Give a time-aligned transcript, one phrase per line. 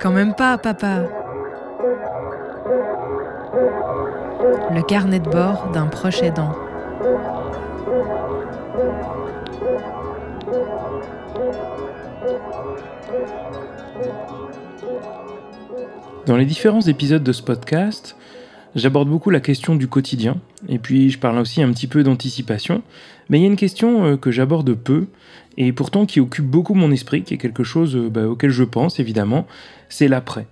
[0.00, 1.02] Quand même pas, papa.
[4.70, 6.52] Le carnet de bord d'un proche aidant.
[16.26, 18.16] Dans les différents épisodes de ce podcast,
[18.74, 20.36] j'aborde beaucoup la question du quotidien,
[20.68, 22.82] et puis je parle aussi un petit peu d'anticipation,
[23.28, 25.06] mais il y a une question euh, que j'aborde peu,
[25.56, 28.64] et pourtant qui occupe beaucoup mon esprit, qui est quelque chose euh, bah, auquel je
[28.64, 29.46] pense évidemment,
[29.88, 30.46] c'est l'après.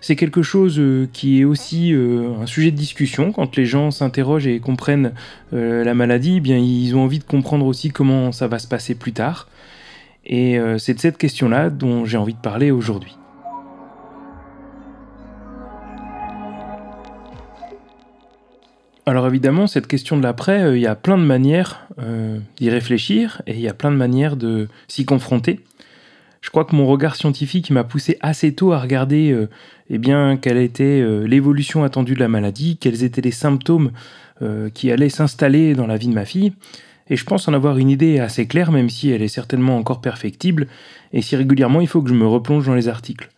[0.00, 4.46] C'est quelque chose euh, qui est aussi un sujet de discussion quand les gens s'interrogent
[4.46, 5.12] et comprennent
[5.50, 8.94] la maladie, eh bien ils ont envie de comprendre aussi comment ça va se passer
[8.94, 9.48] plus tard.
[10.24, 13.16] Et c'est de cette question-là dont j'ai envie de parler aujourd'hui.
[19.08, 22.68] Alors évidemment, cette question de l'après, euh, il y a plein de manières euh, d'y
[22.68, 25.60] réfléchir et il y a plein de manières de s'y confronter.
[26.42, 29.48] Je crois que mon regard scientifique m'a poussé assez tôt à regarder euh,
[29.88, 33.92] eh bien, quelle était l'évolution attendue de la maladie, quels étaient les symptômes
[34.74, 36.52] qui allaient s'installer dans la vie de ma fille.
[37.08, 40.02] Et je pense en avoir une idée assez claire, même si elle est certainement encore
[40.02, 40.68] perfectible,
[41.14, 43.30] et si régulièrement il faut que je me replonge dans les articles.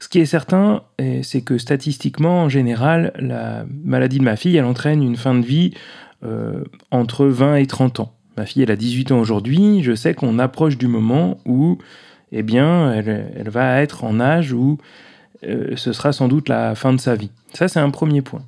[0.00, 0.82] Ce qui est certain,
[1.22, 5.44] c'est que statistiquement, en général, la maladie de ma fille, elle entraîne une fin de
[5.44, 5.74] vie
[6.22, 8.12] euh, entre 20 et 30 ans.
[8.36, 9.82] Ma fille, elle a 18 ans aujourd'hui.
[9.82, 11.78] Je sais qu'on approche du moment où,
[12.30, 14.76] eh bien, elle, va être en âge où
[15.44, 17.30] euh, ce sera sans doute la fin de sa vie.
[17.54, 18.42] Ça, c'est un premier point.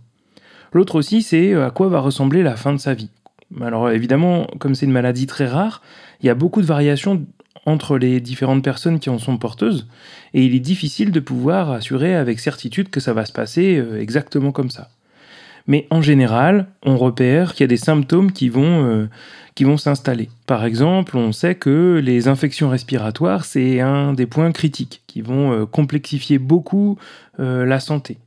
[0.74, 3.08] L'autre aussi, c'est à quoi va ressembler la fin de sa vie.
[3.60, 5.82] Alors évidemment, comme c'est une maladie très rare,
[6.20, 7.24] il y a beaucoup de variations
[7.66, 9.86] entre les différentes personnes qui en sont porteuses,
[10.34, 14.00] et il est difficile de pouvoir assurer avec certitude que ça va se passer euh,
[14.00, 14.90] exactement comme ça.
[15.68, 19.08] Mais en général, on repère qu'il y a des symptômes qui vont, euh,
[19.54, 20.28] qui vont s'installer.
[20.46, 25.52] Par exemple, on sait que les infections respiratoires, c'est un des points critiques qui vont
[25.52, 26.98] euh, complexifier beaucoup
[27.38, 28.18] la santé.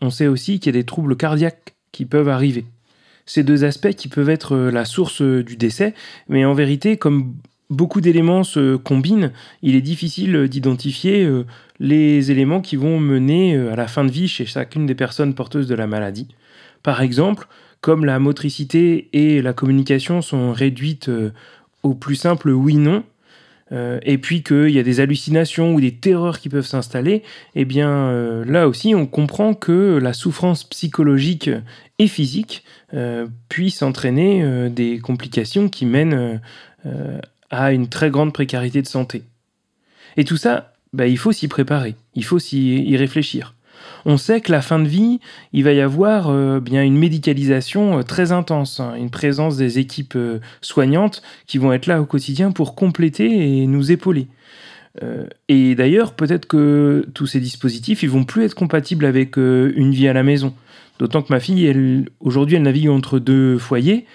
[0.00, 2.66] On sait aussi qu'il y a des troubles cardiaques qui peuvent arriver.
[3.26, 5.94] Ces deux aspects qui peuvent être la source du décès,
[6.28, 7.34] mais en vérité, comme
[7.70, 9.32] beaucoup d'éléments se combinent,
[9.62, 11.44] il est difficile d'identifier euh,
[11.80, 15.34] les éléments qui vont mener euh, à la fin de vie chez chacune des personnes
[15.34, 16.28] porteuses de la maladie.
[16.82, 17.48] Par exemple,
[17.80, 21.32] comme la motricité et la communication sont réduites euh,
[21.82, 23.04] au plus simple oui-non,
[24.02, 27.24] et puis qu'il y a des hallucinations ou des terreurs qui peuvent s'installer,
[27.56, 31.50] eh bien là aussi on comprend que la souffrance psychologique
[31.98, 32.62] et physique
[33.48, 36.40] puisse entraîner des complications qui mènent
[37.60, 39.22] à une très grande précarité de santé.
[40.16, 43.54] Et tout ça, bah, il faut s'y préparer, il faut s'y réfléchir.
[44.06, 45.20] On sait que la fin de vie,
[45.52, 49.78] il va y avoir euh, bien une médicalisation euh, très intense, hein, une présence des
[49.78, 54.28] équipes euh, soignantes qui vont être là au quotidien pour compléter et nous épauler.
[55.48, 60.06] et d'ailleurs, peut-être que tous ces dispositifs, ils vont plus être compatibles avec une vie
[60.06, 60.54] à la maison.
[61.00, 64.06] D'autant que ma fille, aujourd'hui, elle navigue entre deux foyers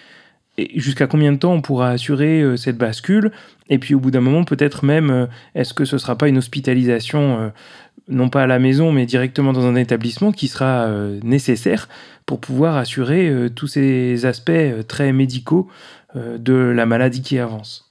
[0.75, 3.31] jusqu'à combien de temps on pourra assurer euh, cette bascule?
[3.69, 5.25] Et puis au bout d'un moment, peut-être même, euh,
[5.55, 7.49] est-ce que ce ne sera pas une hospitalisation, euh,
[8.07, 10.89] non pas à la maison, mais directement dans un établissement qui sera
[11.21, 11.87] nécessaire
[12.25, 15.67] pour pouvoir assurer tous ces aspects très médicaux
[16.15, 17.88] de la maladie qui avance?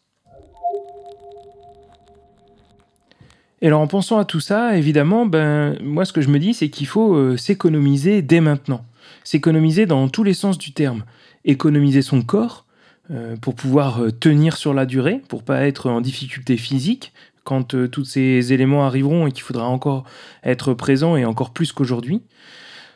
[3.60, 6.54] Et alors en pensant à tout ça, évidemment, ben, moi ce que je me dis,
[6.54, 8.84] c'est qu'il faut s'économiser dès maintenant.
[9.24, 11.02] S'économiser dans tous les sens du terme
[11.48, 12.66] économiser son corps
[13.10, 17.12] euh, pour pouvoir euh, tenir sur la durée, pour pas être en difficulté physique
[17.44, 20.04] quand euh, tous ces éléments arriveront et qu'il faudra encore
[20.44, 22.22] être présent et encore plus qu'aujourd'hui.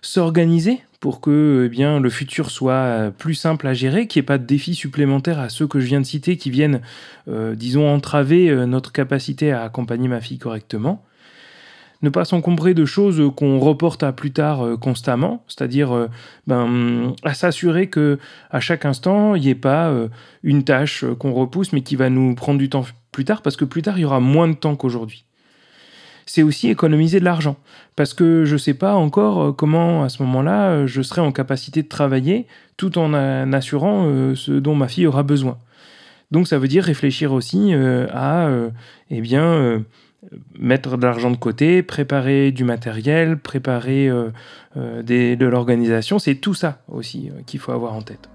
[0.03, 4.39] S'organiser pour que eh le futur soit plus simple à gérer, qu'il n'y ait pas
[4.39, 6.81] de défis supplémentaires à ceux que je viens de citer qui viennent,
[7.29, 11.05] disons, entraver notre capacité à accompagner ma fille correctement
[12.03, 16.09] ne pas s'encombrer de choses qu'on reporte à plus tard euh, constamment, c'est-à-dire euh,
[16.47, 18.19] ben, à s'assurer que
[18.51, 20.09] à chaque instant, il n'y ait pas euh,
[20.43, 23.65] une tâche qu'on repousse mais qui va nous prendre du temps plus tard, parce que
[23.65, 25.25] plus tard, il y aura moins de temps qu'aujourd'hui.
[26.27, 27.57] C'est aussi économiser de l'argent,
[27.97, 31.83] parce que je ne sais pas encore comment à ce moment-là je serai en capacité
[31.83, 32.47] de travailler
[32.77, 33.13] tout en
[33.53, 35.59] assurant ce dont ma fille aura besoin.
[36.31, 38.49] Donc ça veut dire réfléchir aussi à
[39.11, 39.83] eh bien,
[40.59, 44.31] mettre de l'argent de côté, préparer du matériel, préparer euh,
[44.77, 48.29] euh, de l'organisation, c'est tout ça aussi euh, qu'il faut avoir en tête.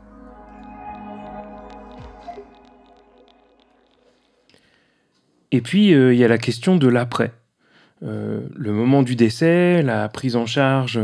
[5.51, 7.31] Et puis, il y a la question de l'après.
[8.01, 10.99] Le moment du décès, la prise en charge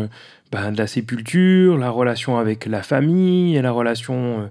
[0.51, 4.50] ben, de la sépulture, la relation avec la famille, la relation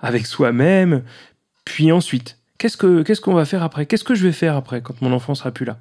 [0.00, 1.02] avec soi-même.
[1.64, 2.76] Puis ensuite, qu'est-ce
[3.20, 3.86] qu'on va faire après?
[3.86, 5.78] Qu'est-ce que je vais faire après quand mon enfant sera plus là?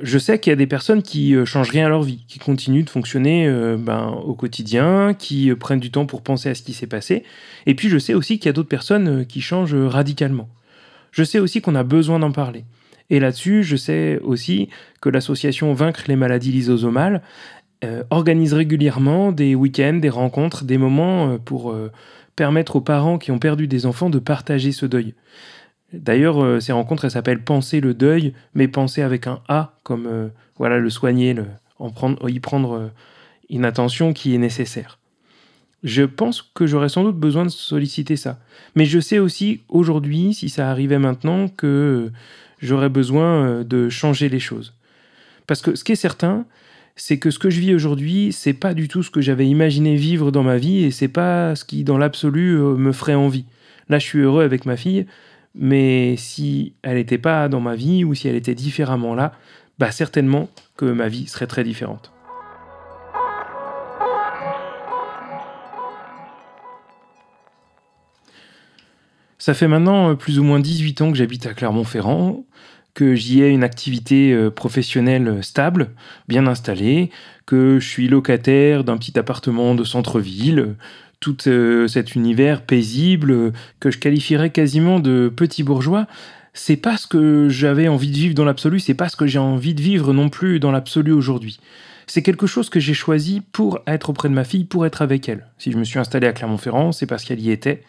[0.00, 2.38] Je sais qu'il y a des personnes qui euh, changent rien à leur vie, qui
[2.38, 6.54] continuent de fonctionner euh, ben, au quotidien, qui euh, prennent du temps pour penser à
[6.54, 7.24] ce qui s'est passé.
[7.66, 10.48] Et puis je sais aussi qu'il y a d'autres personnes qui changent radicalement.
[11.10, 12.64] Je sais aussi qu'on a besoin d'en parler.
[13.10, 14.68] Et là-dessus, je sais aussi
[15.00, 17.22] que l'association Vaincre les maladies lysosomales
[18.10, 21.72] organise régulièrement des week-ends, des rencontres, des moments pour
[22.38, 25.14] permettre aux parents qui ont perdu des enfants de partager ce deuil.
[25.92, 30.06] D'ailleurs, euh, ces rencontres, elles s'appellent Penser le deuil, mais penser avec un A, comme
[30.06, 31.34] euh, voilà le soigner,
[32.28, 32.88] y prendre euh,
[33.50, 34.98] une attention qui est nécessaire.
[35.84, 38.38] Je pense que j'aurais sans doute besoin de solliciter ça.
[38.74, 42.10] Mais je sais aussi aujourd'hui, si ça arrivait maintenant, que
[42.60, 44.74] j'aurais besoin de changer les choses.
[45.46, 46.46] Parce que ce qui est certain,
[46.96, 49.94] c'est que ce que je vis aujourd'hui, c'est pas du tout ce que j'avais imaginé
[49.94, 53.44] vivre dans ma vie et c'est pas ce qui, dans l'absolu, me ferait envie.
[53.88, 55.06] Là, je suis heureux avec ma fille,
[55.54, 59.32] mais si elle n'était pas dans ma vie ou si elle était différemment là,
[59.78, 62.12] bah certainement que ma vie serait très différente.
[69.48, 72.44] Ça fait maintenant euh, plus ou moins 18 ans que j'habite à Clermont-Ferrand,
[72.92, 75.88] que j'y ai une activité euh, professionnelle stable,
[76.28, 77.08] bien installée,
[77.46, 80.74] que je suis locataire d'un petit appartement de centre-ville,
[81.20, 86.06] tout euh, cet univers paisible euh, que je qualifierais quasiment de petit bourgeois,
[86.52, 89.38] c'est pas ce que j'avais envie de vivre dans l'absolu, c'est pas ce que j'ai
[89.38, 91.58] envie de vivre non plus dans l'absolu aujourd'hui.
[92.06, 95.26] C'est quelque chose que j'ai choisi pour être auprès de ma fille, pour être avec
[95.26, 95.46] elle.
[95.56, 97.82] Si je me suis installé à Clermont-Ferrand, c'est parce qu'elle y était.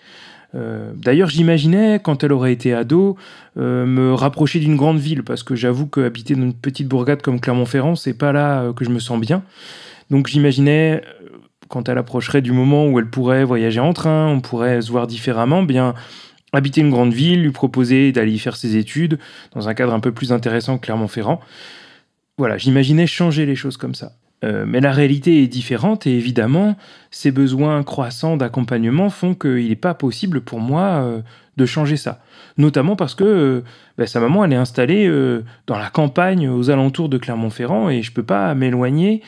[0.56, 3.18] Euh, d'ailleurs, j'imaginais, quand elle aurait été ado,
[3.56, 7.96] me rapprocher d'une grande ville, parce que j'avoue qu'habiter dans une petite bourgade comme Clermont-Ferrand,
[7.96, 9.44] c'est pas là que je me sens bien.
[10.10, 11.04] Donc j'imaginais
[11.70, 15.08] quand elle approcherait du moment où elle pourrait voyager en train, on pourrait se voir
[15.08, 15.94] différemment, bien
[16.52, 19.20] habiter une grande ville, lui proposer d'aller y faire ses études
[19.54, 21.40] dans un cadre un peu plus intéressant que Clermont-Ferrand.
[22.38, 24.14] Voilà, j'imaginais changer les choses comme ça.
[24.46, 26.78] Euh, mais la réalité est différente et évidemment,
[27.12, 31.22] ces besoins croissants d'accompagnement font qu'il n'est pas possible pour moi euh,
[31.58, 32.22] de changer ça.
[32.58, 33.62] Notamment parce que euh,
[33.98, 35.12] ben, sa maman, elle est installée
[35.68, 39.22] dans la campagne aux alentours de Clermont-Ferrand et je ne peux pas m'éloigner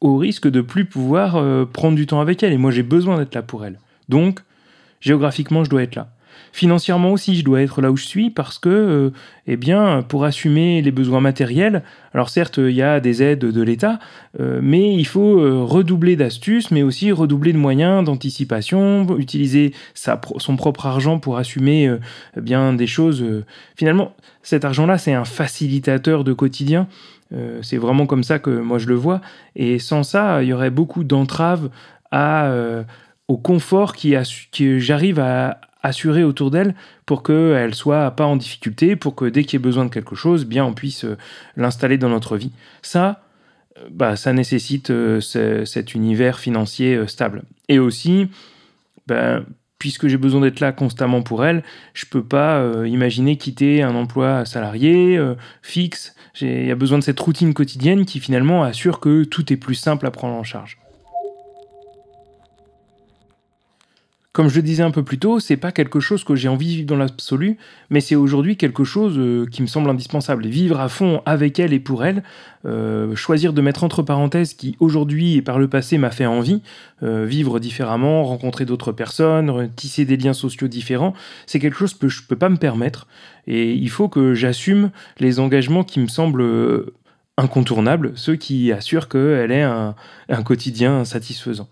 [0.00, 1.32] au risque de plus pouvoir
[1.72, 2.52] prendre du temps avec elle.
[2.52, 3.80] Et moi, j'ai besoin d'être là pour elle.
[4.08, 4.38] Donc,
[5.00, 6.13] géographiquement, je dois être là.
[6.52, 9.10] Financièrement aussi, je dois être là où je suis parce que, euh,
[9.48, 11.82] eh bien, pour assumer les besoins matériels,
[12.12, 13.98] alors certes, il y a des aides de l'État,
[14.38, 20.56] euh, mais il faut euh, redoubler d'astuces, mais aussi redoubler de moyens d'anticipation, utiliser son
[20.56, 21.92] propre argent pour assumer
[22.36, 23.24] eh bien des choses.
[23.74, 26.86] Finalement, cet argent-là, c'est un facilitateur de quotidien.
[27.62, 29.20] c'est vraiment comme ça que moi je le vois.
[29.56, 31.68] Et sans ça, il y aurait beaucoup d'entraves
[33.28, 34.14] au confort qui,
[34.52, 36.74] que j'arrive à, assurée autour d'elle
[37.06, 40.16] pour qu'elle soit pas en difficulté, pour que dès qu'il y ait besoin de quelque
[40.16, 41.16] chose, bien on puisse euh,
[41.56, 42.50] l'installer dans notre vie.
[42.82, 43.22] Ça,
[43.78, 47.42] euh, bah, ça nécessite euh, cet univers financier stable.
[47.68, 48.28] Et aussi,
[49.06, 49.44] ben,
[49.78, 54.46] puisque j'ai besoin d'être là constamment pour elle, je peux pas imaginer quitter un emploi
[54.46, 55.20] salarié
[55.60, 56.14] fixe.
[56.40, 59.74] Il y a besoin de cette routine quotidienne qui finalement assure que tout est plus
[59.74, 60.78] simple à prendre en charge.
[64.34, 66.72] Comme je disais un peu plus tôt, c'est pas quelque chose que j'ai envie de
[66.72, 67.56] vivre dans l'absolu,
[67.88, 70.44] mais c'est aujourd'hui quelque chose euh, qui me semble indispensable.
[70.48, 72.24] Vivre à fond avec elle et pour elle,
[72.66, 76.62] euh, choisir de mettre entre parenthèses qui aujourd'hui et par le passé m'a fait envie,
[77.04, 81.14] euh, vivre différemment, rencontrer d'autres personnes, tisser des liens sociaux différents,
[81.46, 83.06] c'est quelque chose que je peux pas me permettre.
[83.46, 86.92] Et il faut que j'assume les engagements qui me semblent
[87.36, 91.68] incontournables, ceux qui assurent qu'elle ait un quotidien satisfaisant.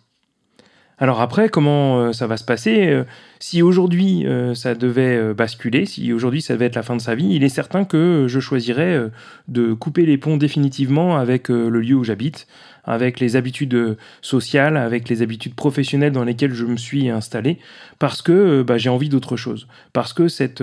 [1.03, 3.03] Alors après, comment euh, ça va se passer euh,
[3.43, 7.17] Si aujourd'hui euh, ça devait basculer, si aujourd'hui ça devait être la fin de sa
[7.17, 9.11] vie, il est certain que je choisirais
[9.49, 12.47] de couper les ponts définitivement avec le lieu où j'habite,
[12.85, 17.59] avec les habitudes sociales, avec les habitudes professionnelles dans lesquelles je me suis installé,
[17.99, 19.67] parce que bah, j'ai envie d'autre chose.
[19.93, 20.63] Parce que cette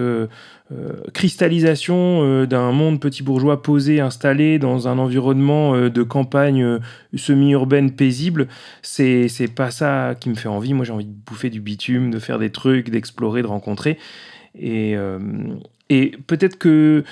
[0.71, 6.79] euh, cristallisation euh, d'un monde petit bourgeois posé, installé dans un environnement euh, de campagne
[7.15, 8.47] semi-urbaine paisible,
[8.83, 10.75] c'est pas ça qui me fait envie.
[10.75, 13.97] Moi, j'ai envie de bouffer du bitume, de faire des trucs, d'explorer, de rencontrer.
[14.59, 14.95] Et,
[15.89, 17.03] et peut-être que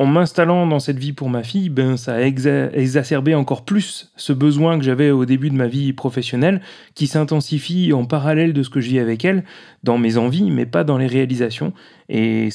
[0.00, 4.32] en m'installant dans cette vie pour ma fille, ben, ça a exacerbé encore plus ce
[4.32, 6.62] besoin que j'avais au début de ma vie professionnelle,
[6.94, 9.44] qui s'intensifie en parallèle de ce que je vis avec elle,
[9.84, 11.74] dans mes envies, mais pas dans les réalisations.
[12.08, 12.48] Et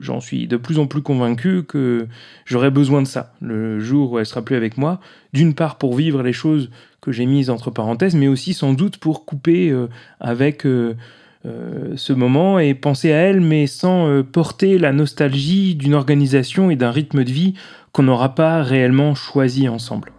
[0.00, 2.08] j'en suis de plus en plus convaincu que
[2.46, 4.98] j'aurai besoin de ça le jour où elle sera plus avec moi.
[5.32, 6.68] D'une part pour vivre les choses
[7.00, 9.86] que j'ai mises entre parenthèses, mais aussi sans doute pour couper euh,
[10.18, 10.96] avec euh,
[11.44, 16.90] ce moment et penser à elle, mais sans porter la nostalgie d'une organisation et d'un
[16.90, 17.54] rythme de vie
[17.92, 20.12] qu'on n'aura pas réellement choisi ensemble.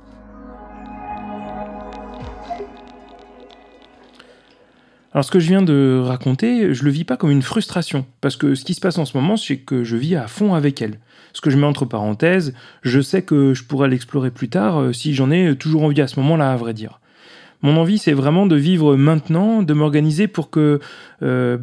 [5.15, 8.35] Alors ce que je viens de raconter, je le vis pas comme une frustration, parce
[8.35, 10.81] que ce qui se passe en ce moment, c'est que je vis à fond avec
[10.81, 10.99] elle.
[11.31, 14.91] Ce que je mets entre parenthèses, je sais que je pourrais l'explorer plus tard euh,
[14.91, 16.99] si j'en ai toujours envie à ce moment-là, à vrai dire.
[17.65, 20.79] Mon envie, c'est vraiment de vivre maintenant, de m'organiser pour que
[21.23, 21.57] euh,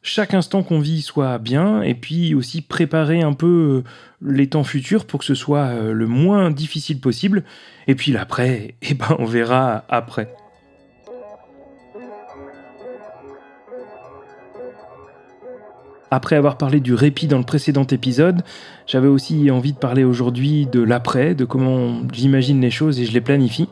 [0.00, 3.90] chaque instant qu'on vit soit bien, et puis aussi préparer un peu euh,
[4.24, 7.42] les temps futurs pour que ce soit le moins difficile possible.
[7.88, 10.32] Et puis l'après, eh ben, on verra après.
[16.12, 18.42] Après avoir parlé du répit dans le précédent épisode,
[18.86, 23.12] j'avais aussi envie de parler aujourd'hui de l'après, de comment j'imagine les choses et je
[23.12, 23.68] les planifie.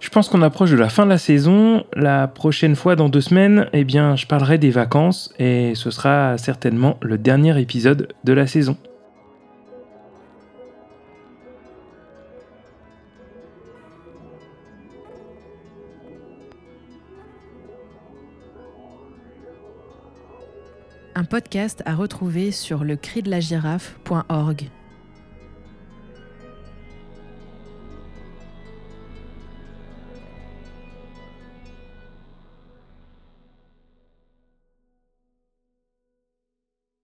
[0.00, 1.84] Je pense qu'on approche de la fin de la saison.
[1.94, 6.36] La prochaine fois, dans deux semaines, eh bien, je parlerai des vacances et ce sera
[6.38, 8.76] certainement le dernier épisode de la saison.
[21.16, 24.70] un podcast à retrouver sur le cri de la girafe.org.